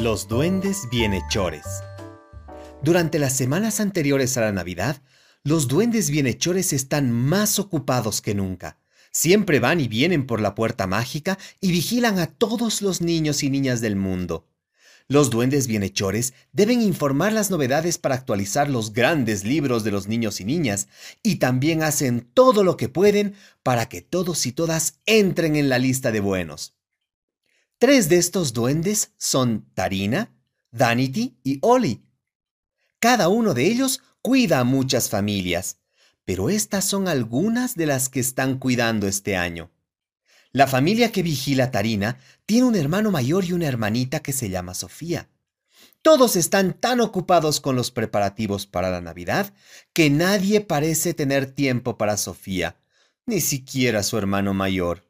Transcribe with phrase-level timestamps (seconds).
[0.00, 1.66] Los duendes bienhechores.
[2.82, 5.02] Durante las semanas anteriores a la Navidad,
[5.44, 8.78] los duendes bienhechores están más ocupados que nunca.
[9.12, 13.50] Siempre van y vienen por la puerta mágica y vigilan a todos los niños y
[13.50, 14.48] niñas del mundo.
[15.06, 20.40] Los duendes bienhechores deben informar las novedades para actualizar los grandes libros de los niños
[20.40, 20.88] y niñas,
[21.22, 25.78] y también hacen todo lo que pueden para que todos y todas entren en la
[25.78, 26.79] lista de buenos.
[27.80, 30.36] Tres de estos duendes son Tarina,
[30.70, 32.04] Danity y Oli.
[32.98, 35.78] Cada uno de ellos cuida a muchas familias,
[36.26, 39.70] pero estas son algunas de las que están cuidando este año.
[40.52, 44.74] La familia que vigila Tarina tiene un hermano mayor y una hermanita que se llama
[44.74, 45.30] Sofía.
[46.02, 49.54] Todos están tan ocupados con los preparativos para la Navidad
[49.94, 52.76] que nadie parece tener tiempo para Sofía,
[53.24, 55.09] ni siquiera su hermano mayor.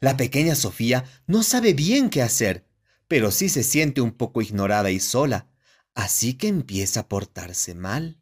[0.00, 2.66] La pequeña Sofía no sabe bien qué hacer,
[3.08, 5.48] pero sí se siente un poco ignorada y sola,
[5.94, 8.18] así que empieza a portarse mal.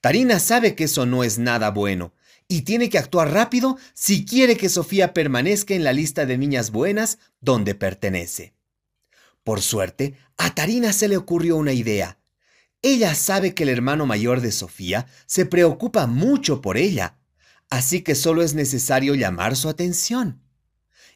[0.00, 2.12] Tarina sabe que eso no es nada bueno
[2.48, 6.70] y tiene que actuar rápido si quiere que Sofía permanezca en la lista de niñas
[6.70, 8.54] buenas donde pertenece.
[9.42, 12.18] Por suerte, a Tarina se le ocurrió una idea.
[12.82, 17.18] Ella sabe que el hermano mayor de Sofía se preocupa mucho por ella,
[17.70, 20.43] así que solo es necesario llamar su atención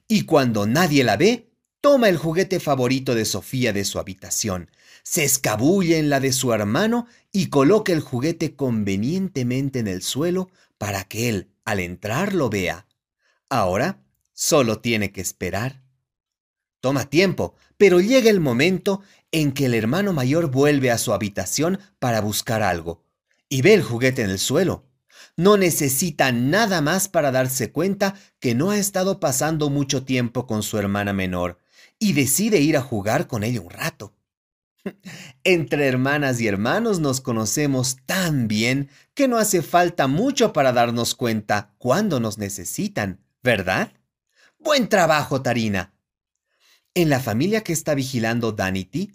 [0.08, 4.70] y cuando nadie la ve, toma el juguete favorito de Sofía de su habitación,
[5.02, 10.50] se escabulle en la de su hermano y coloca el juguete convenientemente en el suelo
[10.78, 12.86] para que él, al entrar, lo vea.
[13.48, 15.82] Ahora solo tiene que esperar.
[16.80, 21.80] Toma tiempo, pero llega el momento en que el hermano mayor vuelve a su habitación
[21.98, 23.04] para buscar algo
[23.48, 24.87] y ve el juguete en el suelo.
[25.38, 30.64] No necesita nada más para darse cuenta que no ha estado pasando mucho tiempo con
[30.64, 31.58] su hermana menor
[32.00, 34.16] y decide ir a jugar con ella un rato.
[35.44, 41.14] Entre hermanas y hermanos nos conocemos tan bien que no hace falta mucho para darnos
[41.14, 43.92] cuenta cuando nos necesitan, ¿verdad?
[44.58, 45.94] Buen trabajo, Tarina.
[46.94, 49.12] En la familia que está vigilando Danity,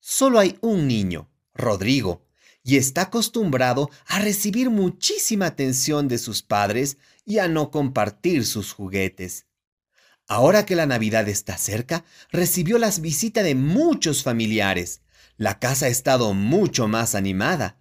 [0.00, 2.26] solo hay un niño, Rodrigo,
[2.68, 8.74] y está acostumbrado a recibir muchísima atención de sus padres y a no compartir sus
[8.74, 9.46] juguetes.
[10.26, 15.00] Ahora que la Navidad está cerca, recibió las visitas de muchos familiares.
[15.38, 17.78] La casa ha estado mucho más animada.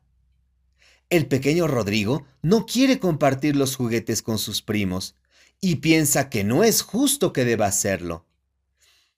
[1.09, 5.15] El pequeño Rodrigo no quiere compartir los juguetes con sus primos
[5.59, 8.25] y piensa que no es justo que deba hacerlo.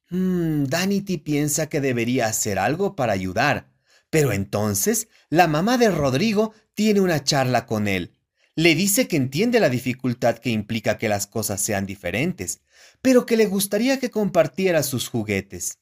[0.10, 3.70] Hmm, Danity piensa que debería hacer algo para ayudar,
[4.10, 8.14] pero entonces la mamá de Rodrigo tiene una charla con él.
[8.56, 12.60] Le dice que entiende la dificultad que implica que las cosas sean diferentes,
[13.02, 15.78] pero que le gustaría que compartiera sus juguetes.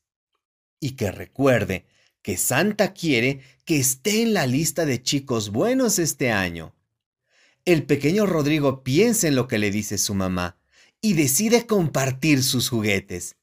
[0.80, 1.86] Y que recuerde
[2.22, 6.76] que Santa quiere que esté en la lista de chicos buenos este año.
[7.66, 10.58] El pequeño Rodrigo piensa en lo que le dice su mamá
[11.02, 13.38] y decide compartir sus juguetes.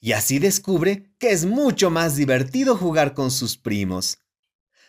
[0.00, 4.18] Y así descubre que es mucho más divertido jugar con sus primos.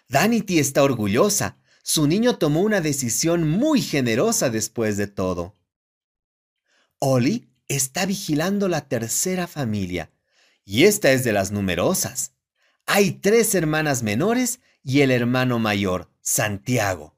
[0.09, 1.57] Danity está orgullosa.
[1.83, 5.55] Su niño tomó una decisión muy generosa después de todo.
[6.97, 10.11] Oli está vigilando la tercera familia,
[10.65, 12.33] y esta es de las numerosas.
[12.87, 17.15] Hay tres hermanas menores y el hermano mayor, Santiago.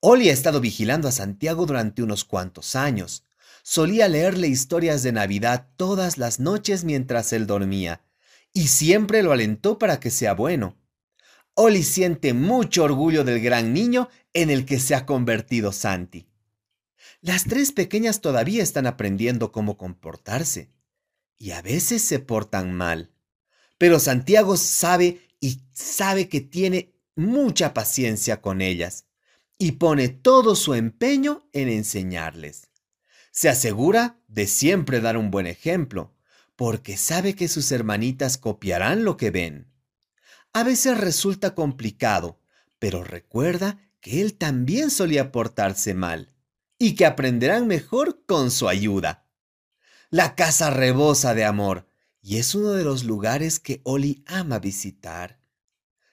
[0.00, 3.24] Oli ha estado vigilando a Santiago durante unos cuantos años.
[3.62, 8.02] Solía leerle historias de Navidad todas las noches mientras él dormía,
[8.54, 10.78] y siempre lo alentó para que sea bueno.
[11.54, 16.28] Oli siente mucho orgullo del gran niño en el que se ha convertido Santi.
[17.20, 20.72] Las tres pequeñas todavía están aprendiendo cómo comportarse
[21.38, 23.12] y a veces se portan mal.
[23.78, 29.06] Pero Santiago sabe y sabe que tiene mucha paciencia con ellas
[29.58, 32.70] y pone todo su empeño en enseñarles.
[33.30, 36.14] Se asegura de siempre dar un buen ejemplo,
[36.56, 39.73] porque sabe que sus hermanitas copiarán lo que ven.
[40.54, 42.38] A veces resulta complicado,
[42.78, 46.32] pero recuerda que él también solía portarse mal
[46.78, 49.26] y que aprenderán mejor con su ayuda.
[50.10, 51.88] La casa rebosa de amor
[52.22, 55.40] y es uno de los lugares que Oli ama visitar.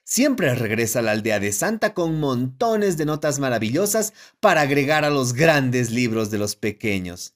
[0.03, 5.11] Siempre regresa a la aldea de Santa con montones de notas maravillosas para agregar a
[5.11, 7.35] los grandes libros de los pequeños.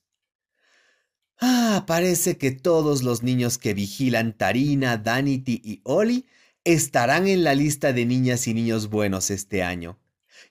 [1.40, 6.26] Ah, parece que todos los niños que vigilan Tarina, Danity y Oli
[6.66, 9.98] estarán en la lista de niñas y niños buenos este año.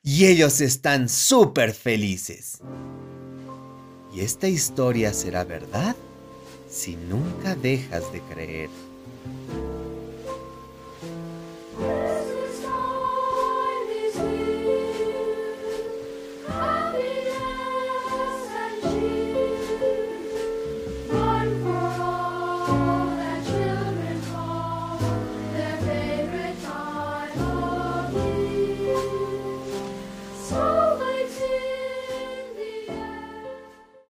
[0.02, 2.60] Y ellos están súper felices.
[4.14, 5.96] ¿Y esta historia será verdad?
[6.70, 8.70] Si nunca dejas de creer.